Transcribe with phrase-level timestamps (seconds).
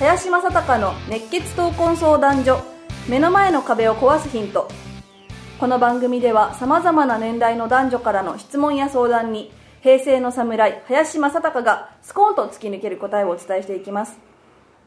[0.00, 2.60] 林正孝の熱血闘魂相談所
[3.08, 4.68] 目の前の壁を壊すヒント。
[5.60, 14.18] この番組では様々な年代の男女からの質問や相談に平成の侍林正孝がスコーンと突き抜ける答えをお伝えしていきます。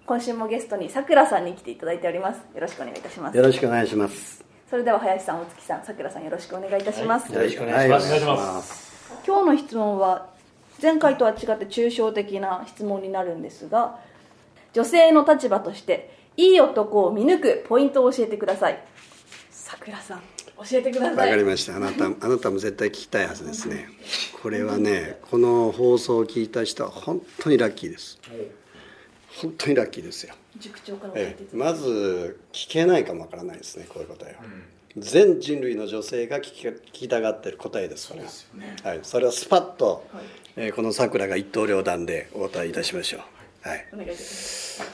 [0.05, 2.37] 今週もゲストにさくらさんに来ていただいております。
[2.53, 3.37] よろしくお願いいたします。
[3.37, 4.43] よろしくお願いします。
[4.69, 8.11] それでは林さん大月さんさくらさんよろしくお願いいたします、よろしくお願いします。
[8.11, 8.85] はいお願いします。
[9.25, 10.27] 今日の質問は
[10.81, 13.97] 前回とは違って抽象的な質問になるんですが
[14.75, 18.83] 女性の立場としていい男を見抜くポイントを教えてください
[19.49, 20.21] さくらさん
[20.57, 21.75] 教えてくだわさいかりました。
[21.75, 23.89] あなた、あなたも絶対聞きたいはずですね。
[24.41, 28.19] これはね、この放送を聞いた人は本当にラッキーです。
[29.41, 30.33] 本当にラッキーですよ。
[30.57, 33.85] 塾長から教えええまず聞けないかもわからないですね。
[33.89, 34.43] こういう答えは。
[34.97, 38.89] 全人類の女性が聞き聞きたがってる答えですから。
[38.89, 40.23] はい、それをスパッと、はい
[40.57, 43.34] えーこの桜が一刀両断でお答えいたしましょう。
[43.65, 43.87] はい。
[43.91, 44.91] お願いします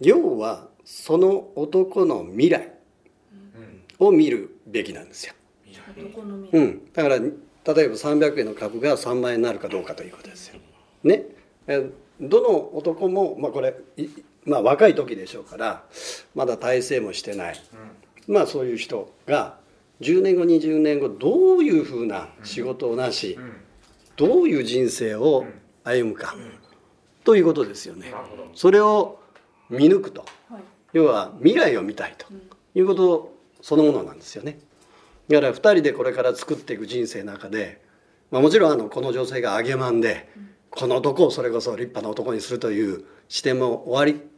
[0.00, 2.72] 要はその男の未来
[3.98, 5.34] を見るべきなんですよ。
[5.96, 7.32] 男の身うん、だから例え
[7.64, 10.60] ば300円の株が3万円になるかどうかということですよ。
[11.02, 11.24] ね、
[11.66, 14.08] えどの男も、まあ、これ、い
[14.44, 15.84] まあ、若い時でしょうから
[16.34, 17.60] まだ大成もしてない、
[18.26, 19.58] まあそういう人が
[20.00, 23.38] 10年後20年後どういうふうな仕事をなし、
[24.16, 25.44] どういう人生を
[25.88, 26.34] 歩むか、
[27.24, 28.12] ということですよね。
[28.54, 29.20] それを
[29.70, 30.24] 見抜くと。
[30.50, 32.26] はい要は未来を見たいと
[32.74, 34.58] いうことそのものなんですよね
[35.28, 37.82] だから2人でこれから作っていく人生の中で、
[38.30, 40.28] まあ、もちろんあのこの女性が揚げまんで
[40.70, 44.28] この男をそれこそ立派な男にするという視点も終わり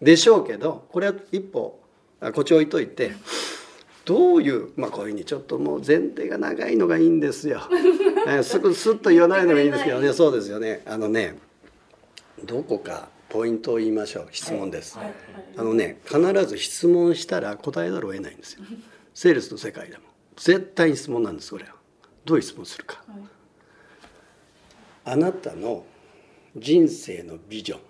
[0.00, 1.80] でしょうけどこれは一歩
[2.20, 3.12] あこっち置いといて
[4.06, 7.60] どういうまあこういうふうにちょっともう前提が長いのがいいんですよ。
[8.26, 10.12] えーすぐスッと言わないのがいいんですけどね。
[10.12, 10.82] そうですよね。
[10.86, 11.36] あのね
[12.44, 14.28] どこかポイントを言いましょう。
[14.30, 14.96] 質問です。
[15.56, 18.62] あのね必ず質問したら答えざるを得ないんですよ。
[19.12, 20.04] セールスの世界でも。
[20.36, 21.74] 絶対に質問なんですこれは。
[22.24, 23.18] どういう質問するか、はい。
[25.04, 25.84] あなたの
[26.56, 27.80] 人生のビジョン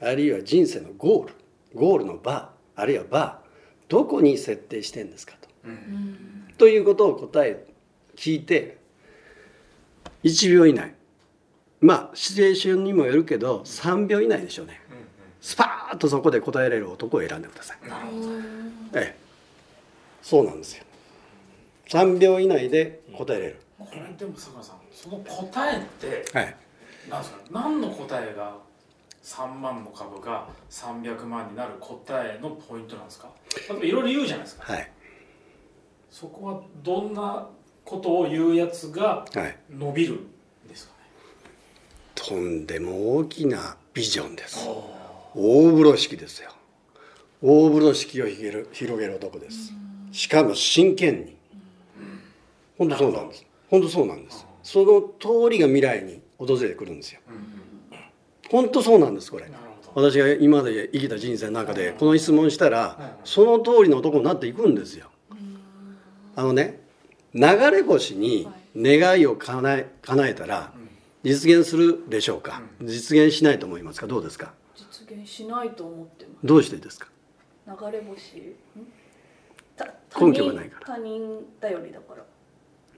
[0.00, 1.34] あるいは人生のゴール
[1.74, 3.51] ゴールのバーあるいはバー
[3.92, 5.48] どこに設定してんですかと、
[6.56, 7.62] ということを答え
[8.16, 8.78] 聞いて
[10.24, 10.94] 1秒以内。
[11.82, 14.80] まあシチュエーションにもよるけど3秒以内でしょうね、
[15.42, 17.78] スパーッとそこで答えられる男を選んでください。
[18.94, 19.16] ええ、
[20.22, 20.84] そうなんですよ。
[21.88, 23.56] 3秒以内で答えれる。
[23.78, 26.56] これでも佐賀さんその答えってはい。
[27.10, 27.38] なんですか？
[27.50, 28.56] 何の答えが
[29.22, 33.28] 3万の株が300万になる答えのポイントなんですか？
[33.70, 34.90] 例えばいろいろ言うじゃないですかはい。
[36.10, 37.48] そこはどんな
[37.84, 39.56] ことを言うやつがはい。
[39.70, 40.28] 伸びるん
[40.68, 40.98] ですかね？
[42.14, 44.68] とんでも大きなビジョンです。
[45.34, 46.50] 大風呂敷ですよ。
[47.40, 49.72] 大風呂敷を広げる広げる男です。
[50.12, 51.36] しかも真剣に。
[52.78, 53.46] 本当そうなんです。
[53.70, 54.46] 本当そうなんです。
[54.62, 57.20] その通りが未来に訪れてくるんですよ。
[58.52, 59.44] 本当そうなんですこれ。
[59.46, 60.08] なるほど。
[60.10, 65.08] 私が今まで生きた人生の中でこの質問したらその通りの男になっていくんですよ。
[66.36, 66.80] あのね
[67.34, 68.46] 流れ星に
[68.76, 70.72] 願いを叶え叶えたら
[71.22, 72.62] 実現するでしょうか？
[72.82, 74.06] 実現しないと思いますか？
[74.06, 74.52] どうですか？
[74.76, 77.06] 実現しないと思ってまどうしてですか？
[77.66, 78.54] す流れ星？
[80.20, 80.86] 根拠がないから。
[80.86, 82.24] 他人頼りだから。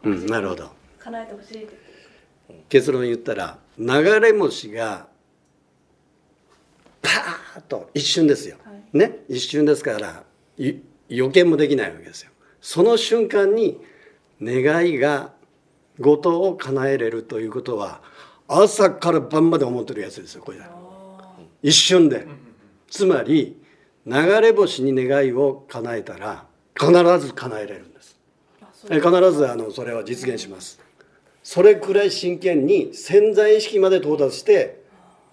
[0.04, 0.70] うんなるほど。
[0.98, 1.94] 叶えてほしいって。
[2.68, 5.06] 結論言ったら流れ星が
[7.04, 8.98] パーッと一瞬ですよ、はい。
[8.98, 9.20] ね？
[9.28, 10.24] 一瞬ですから
[10.58, 10.74] い
[11.08, 12.30] 予見もできないわけですよ。
[12.60, 13.78] その瞬間に
[14.42, 15.32] 願いが
[16.00, 18.00] ごとを叶えれるということは
[18.48, 20.58] 朝から晩まで思ってるやつですよこれ。
[21.62, 22.26] 一瞬で。
[22.90, 23.60] つまり
[24.06, 26.46] 流れ星に願いを叶えたら
[26.78, 28.16] 必ず叶えれるんです。
[28.88, 29.00] 必
[29.32, 30.80] ずあのそれは実現します。
[31.42, 34.83] それくらい真剣に潜在意識まで到達して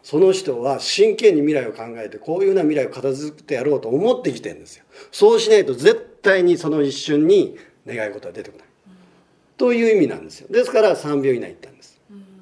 [0.03, 4.86] その人は真剣に未来を考えてこういうような未来を片付けてやろうと思ってきてるんですよ。
[5.12, 8.68] そうしないと絶対にその一瞬に願い事は出てこない。
[9.57, 10.48] という意味なんですよ。
[10.50, 12.00] ですから3秒以内に言ったんです。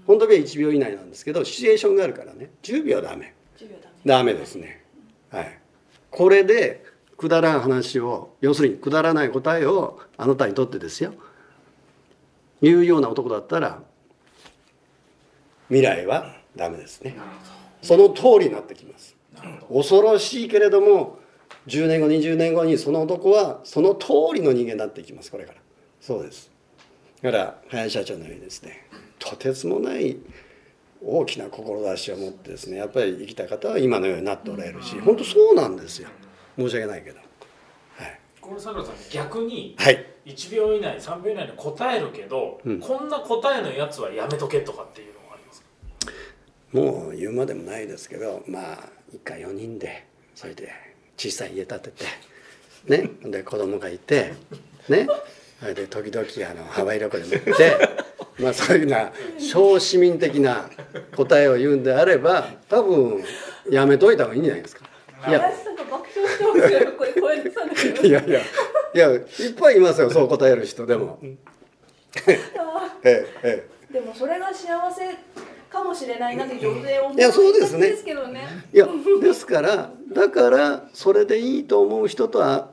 [0.08, 2.50] 本当は1秒以内なんですけどシチュエーションがあるからね。
[2.64, 3.34] 10秒ダメ。
[3.58, 3.96] 10秒ダメ。
[4.06, 4.84] ダメですね。
[5.30, 5.60] はい。
[6.10, 6.86] これで
[7.18, 11.14] くだらん話を要するにくだらない答えをあなたにとってですよ。
[12.62, 13.82] 言うような男だったら
[15.68, 17.16] 未来はダメですね。
[17.82, 19.16] その通りになってきます。
[19.72, 21.18] 恐ろしいけれども
[21.68, 25.32] 10年後20年後にその男はその通りの人間になっていきます。
[25.32, 25.60] これから。
[26.02, 26.52] そうです。
[27.22, 30.18] だから林社長のようにですねとてつもない
[31.04, 36.10] 大きな志を持ってですねやっぱり生きた方は今のようになっておられるし本当そうなんですよ。
[36.58, 37.20] 申し訳ないけど。
[37.20, 37.24] は
[38.06, 42.80] い、これさくらさん逆にはい、1秒以内3秒以内に答えるけど、うん。
[42.80, 45.29] こんな答えのやつはやめとけとかっていうのがありますか
[46.74, 48.80] もう言うまでもないですけどまあ
[49.12, 50.06] 一家4人で
[50.36, 50.72] それで
[51.18, 52.06] 小さい家建てて
[52.88, 54.34] ねで子供がいて
[54.88, 55.08] ね
[55.60, 57.90] それで時々あのハワイ旅行で乗って
[58.42, 60.70] まあそういうな小市民的な
[61.16, 63.24] 答えを言うんであれば多分
[63.70, 64.86] やめといた方がいいんじゃないですか。
[65.28, 65.52] いや
[68.04, 68.42] いやいや
[68.94, 69.22] いやいっ
[69.60, 71.20] ぱいいますよそう答える人でも。
[72.26, 72.40] え
[73.04, 73.64] ええ。
[73.92, 75.16] でもそれが幸せ
[75.70, 77.90] かもしれないなって女性を思いやそうですね。
[77.90, 78.42] ですけどね。
[78.74, 78.88] えいや
[79.22, 82.72] ですからだからそれでいいと思う人とは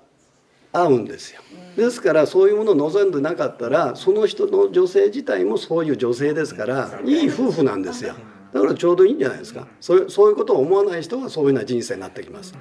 [0.72, 1.40] 合うんですよ。
[1.76, 8.14] ですからそういうものを望んでなかったらその人の女性自体もそういう女性ですからいい夫婦なんですよ。
[8.52, 9.66] だからちょうどいいんじゃないですか。
[9.80, 12.54] そうそういうことを思わない人はそういうような人生になってきます。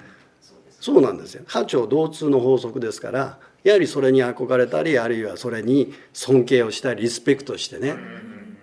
[0.81, 1.43] そうなんですよ。
[1.47, 7.95] 波長同通の法則ですからやはりそれに憧れたりあるいはそれに尊敬をしたりリスペクトしてね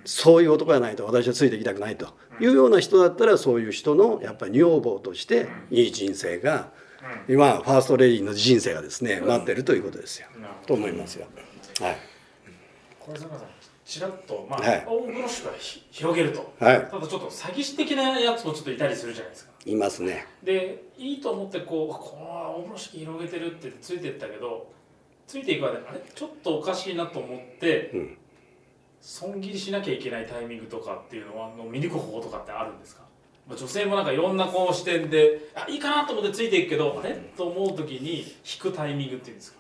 [0.05, 2.09] そういう男じゃないと私はついていきたくないと
[2.41, 6.71] いうような人だったらそういう人のやっぱり女房としていい人生が
[7.29, 10.29] 今ファーストレディーの人生がですね待ってるということですよ。
[10.67, 11.27] と思いますよ。
[11.81, 11.97] はい。
[12.99, 13.31] これさん。
[13.85, 14.87] ちらっとまあ、はい。
[14.87, 16.89] 大風呂敷はひ広げると、はい。
[16.89, 19.53] ただちょっと詐欺師的なやつもちょっといたりするじゃないですか。
[19.67, 20.27] いますね。
[20.43, 24.73] でいいと思ってこうこの大風呂敷広げてるってついてったけど
[25.27, 26.01] ついていくまであれ？
[26.15, 28.19] ちょっとおかしいなと思って、うん
[29.03, 33.03] 損切りしなきゃいけないタイミングとかっていうのはの見抜く方法とかってあるんですか？
[33.49, 37.15] まあ女性もなんかいろんなこう視点であいいかなと思ってついていくけどあれ？
[37.37, 39.59] と思う時に引くタイミングっていうんですか、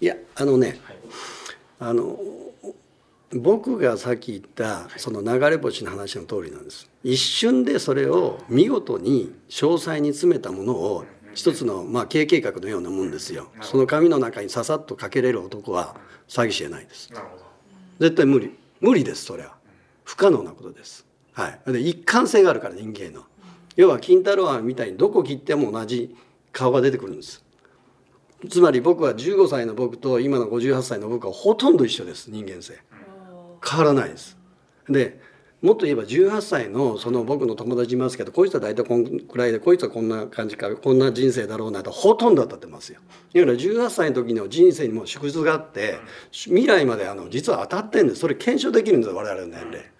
[0.00, 0.96] いやあのねはい、
[1.80, 2.18] あの
[3.34, 6.88] 僕がさっき言ったその流れ星の話の通りなんです。
[7.04, 11.04] 一瞬でそれを見事に詳細に詰めたものを
[11.34, 13.48] 一つのまあ経営計画のようなもんですよ。
[13.60, 15.96] その紙の中にささっとかけれる男は
[16.28, 17.12] 詐欺師じゃないです。
[17.12, 17.42] なるほど。
[18.00, 19.54] 絶対無理無理ですそれは
[20.04, 21.06] 不可能なことです。
[21.32, 21.72] はい。
[21.72, 23.24] で一貫性があるから人間の。
[23.76, 26.14] 要は金太郎飴みたいにどこ切っても同じ
[26.52, 27.42] 顔が出てくるんです。
[28.50, 32.78] つまり僕は15歳の僕と今の58歳の僕はほとんど一緒です人間性。
[33.64, 34.36] 変わらないです。
[34.88, 35.20] で
[35.62, 43.00] もっと言えば18歳のその僕の友達いますけどこいつは大体こんくらいでこいつはこんな感じかこんな人生だろうなとほとんど当たってますよ。
[43.32, 46.00] だから18歳の時の人生にも縮図があって
[46.32, 48.20] 未来まであの実は当たってんです。
[48.20, 49.90] それ検証できるんです我々の年齢。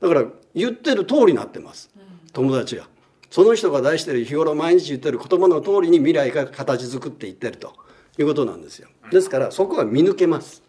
[0.00, 0.24] だから
[0.54, 1.90] 言ってる通りになってます。
[2.32, 2.88] 友達が。
[3.30, 7.84] その人が出してる日頃毎日言ってる言葉の通りに未来が形作っていってると。
[8.18, 8.88] いうことなんですよ。
[9.10, 10.62] ですからそこは見抜けます。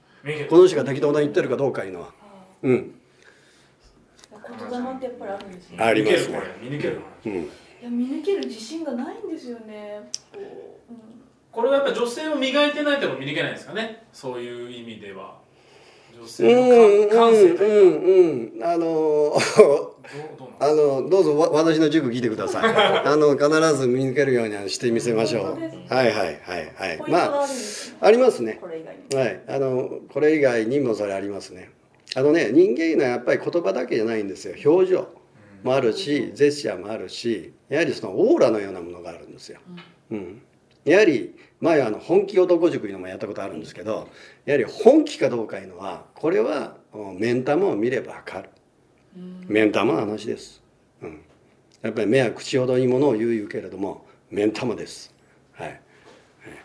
[0.49, 2.09] この人が適当な言ってるかどうかいうのは。
[2.63, 2.95] うん
[4.49, 5.77] 言霊ってやっぱりあるんですね。
[5.83, 6.39] ありますね。
[6.61, 7.33] 見抜けるこれ見抜けるうん。
[7.33, 7.47] い
[7.83, 10.09] や見抜ける自信がないんですよね。
[10.33, 10.39] こ
[10.89, 10.99] う、うん。
[11.51, 14.03] これはやっぱ女性を磨いてないとも見抜けないんですかね。
[14.13, 15.37] そういう意味では。
[16.13, 18.05] 女うん性の感感性というか。
[18.05, 19.35] うんうんあの
[20.59, 22.63] あのどうぞわ私の塾聞いてください。
[23.05, 25.93] あの必ず見抜けるようにしてみせましょう。
[25.93, 27.11] はいはいはいはい。
[27.11, 27.47] まああ
[28.01, 28.59] ありますね。
[28.61, 29.15] これ以外に。
[29.17, 29.41] はい。
[29.47, 31.71] あのこれ以外にもそれありますね
[32.15, 34.55] あのね人間いうのはやっぱり言葉だけじゃないんですよ。
[34.71, 35.07] 表情
[35.63, 39.59] もあるしジェスチャーもあるしやはりそのオーラのようなものがあるんですよ、
[40.11, 40.41] うん、
[40.83, 44.07] やはり前あの本気男塾いうのもやったことあるんですけど
[44.45, 48.49] やはり本気かどうかいうのはこれはうん目ん玉を見ればわかる。
[49.47, 50.61] 目ん玉の話です、
[51.01, 51.21] うん、
[51.81, 55.13] やっぱり目は口ほどにものを言う言うけれども目ん玉です。
[55.53, 55.81] はい。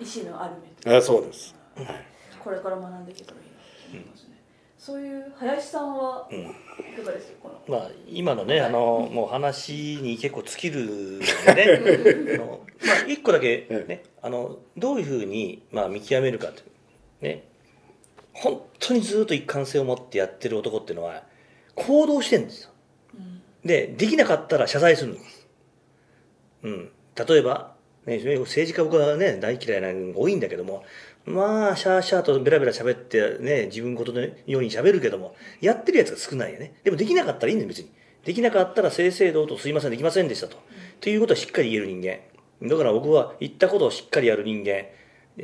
[0.01, 1.87] 意志のある目とあそうです、はい。
[2.43, 4.30] これから学んでいけたらいいなと思いますね、
[4.81, 7.79] そういう林さんはいかがですかこの？
[7.79, 12.35] まあ、今のねあのもう話に結構尽きるのでね。
[12.35, 16.63] あの、まあ、一個だけ、ね、あのどういうふうに、まあ、見極めるかとい
[17.21, 17.45] うね。
[18.33, 21.25] 本当にずっと一貫性を持ってやってる男っていうのは
[21.75, 22.71] 行動してるんですよ。
[23.65, 25.47] でできなかったら謝罪するんです、
[26.63, 27.75] うん、例えば、
[28.07, 30.85] ね、政治家僕はね大嫌いなのが多いんだけども
[31.27, 36.75] まあシャーシャーとベラベラ喋ってね自分ことのように喋るけどもやってるやつが少ないよね。
[36.85, 37.91] でもできなかったらいいんだよ別に。
[38.25, 40.59] できなかったら正々堂々とすいませんできませんでしたと、
[41.01, 42.19] ということはしっかり言える人間。
[42.69, 44.85] だから僕は言ったことをしっかりやる人間。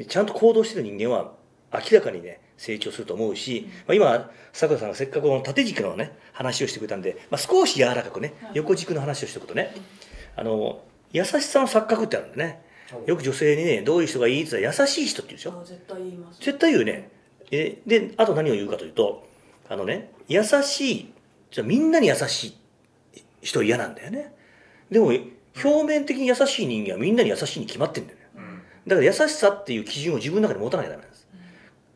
[0.09, 1.33] ちゃんと行動してる人間は
[1.73, 9.75] 明らかにね成長すると思うし、まあ、今さくらさんがせっかくこの縦軸のね話をしてくれたんで、まあ、少し柔らかくね横軸の話をしておくとね
[10.37, 12.63] あの優しさの錯覚ってあるんだね
[13.07, 15.61] よく女性にねどういう人がいいって言ったら優しい人って言うでしょ？
[15.61, 16.41] あ絶対言います。
[16.41, 17.11] 絶対言うね。
[17.51, 19.27] えであと何を言うかというと
[19.69, 21.13] あのね優しい
[21.51, 22.57] じゃあみんなに優し
[23.15, 24.35] い人嫌なんだよね。
[24.91, 28.25] でも表面的に優しい人間はみんなに優しいに決まってんだよね。
[28.87, 31.27] だから優しさっていう基準を自分の中で持たなきゃダメなんです。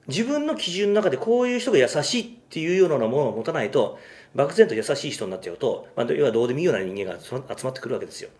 [0.08, 3.98] 自分の基準の中でこういう人が優しいっていうようなものを持たないと
[4.34, 8.30] 漠然と優しい人になっちゃうと、まあ、要はどうでもいいような人間がその集まってくるわけですよ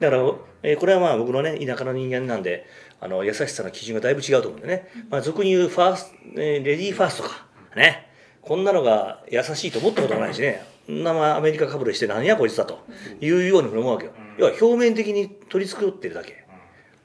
[0.00, 0.22] だから、
[0.62, 2.66] えーこれはまあ僕のね田舎の人間なんで
[3.00, 7.46] あの優しさの基準がだいぶ違うと思うんでね、まあ、俗に言うファースト、えーレディーファーストか。
[7.76, 8.08] ね。
[8.42, 10.62] こんなのが優しいと思ったこともないしね。
[10.88, 12.78] なまあアメリカかぶれして何やこいつだと。
[13.20, 14.12] いうように思うわけよ。
[14.38, 16.46] 要は表面的に取り繕ってるだけ。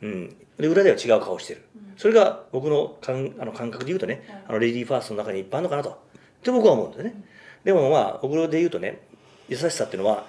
[0.02, 1.64] うん、で裏では違う顔してる、
[1.98, 5.90] それが僕の感あの感覚で言うとね、あのレディーファーストの中にいっぱいあるのかなと。
[5.90, 5.94] っ
[6.42, 7.24] て僕は思うんだよね。
[7.64, 9.02] でもまあ僕で言うとね
[9.48, 10.26] 優しさっていうのは、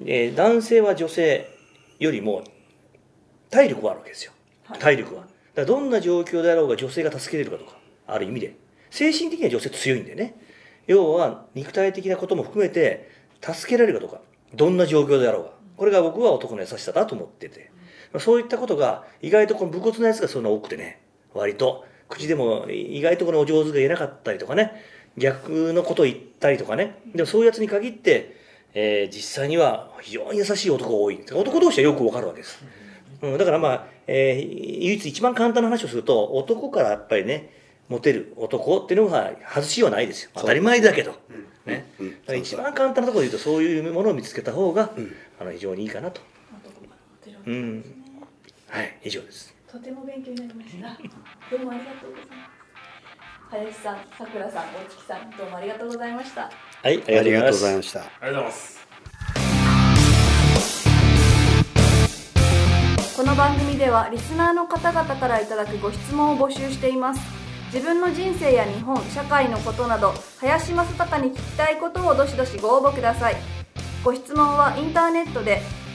[0.00, 1.55] えー男性は女性
[1.98, 2.44] よりも
[3.50, 4.32] 体力はあるわけですよ。
[4.78, 5.22] 体力は。
[5.22, 8.56] だからどんな状況であろうが女性が助けれるかとかある意味で。
[8.90, 10.34] 精神的には女性強いんだよね。
[10.86, 13.10] 要は肉体的なことも含めて
[13.40, 14.20] 助けられるかとか。
[14.54, 15.50] どんな状況であろうが。
[15.76, 17.70] これが僕は男の優しさだと思ってて。
[18.18, 21.00] そういったことが意外とこの武骨なやつがそんな多くてね。
[21.34, 21.84] 割と。
[22.08, 24.72] 口でも意外とこのお上手が言えなかったりとかね。
[25.16, 26.98] 逆のことを言ったりとかね。
[27.14, 28.36] でもそういうやつに限って、
[28.78, 31.18] えー実際には非常に優しい男が多い。
[31.32, 32.62] 男同士はよくわかるわけです、
[33.22, 37.50] うん、だからまあ、えー唯一一番簡単な話をすると男からやっぱりね
[37.88, 40.30] モテる男っていうのが外しはないですよ。
[40.34, 41.14] 当たり前だけど、
[41.64, 44.90] ね、だから一番簡単なところで言うとそういうものを見つけた方が、
[45.40, 46.20] あの非常にいいかなと、
[46.64, 47.84] 男からモテるわけうん、
[48.68, 48.98] はい。
[49.04, 49.54] 以上です。
[49.70, 51.56] とても勉強になりました。
[51.56, 52.55] どうもありがとうございます
[53.48, 56.50] 林さん、さくらさん、大月さん、どうもありがとうございました。
[56.82, 58.86] はいありがとうございまましたありがとうございます
[63.16, 67.20] この番組ではリスナーの方々からいただくご質問を募集しています。
[67.72, 73.36] 自分の人生や日本社会のことなど林正孝に聞きたいことをどしどしご応募ください。
[74.04, 75.62] ご質問はインターネットで